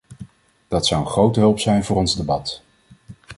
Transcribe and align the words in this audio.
Dat 0.67 0.85
zou 0.85 1.01
een 1.01 1.07
grote 1.09 1.39
hulp 1.39 1.59
zijn 1.59 1.83
voor 1.83 1.97
ons 1.97 2.15
debat. 2.15 2.61